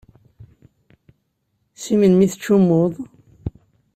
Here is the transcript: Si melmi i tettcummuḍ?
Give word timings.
Si 1.81 1.93
melmi 1.99 2.23
i 2.25 2.27
tettcummuḍ? 2.31 2.93